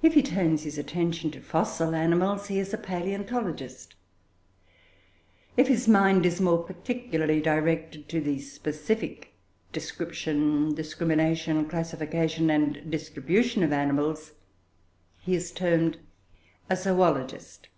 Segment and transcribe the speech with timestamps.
[0.00, 3.88] If he turns his attention to fossil animals, he is a palaeontologist.
[5.54, 9.34] If his mind is more particularly directed to the specific
[9.70, 14.32] description, discrimination, classification, and distribution of animals,
[15.20, 15.98] he is termed
[16.70, 17.68] a zoologist.